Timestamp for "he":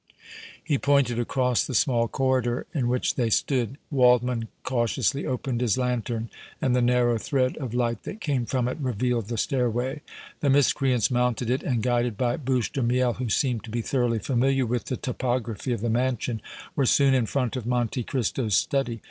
0.63-0.79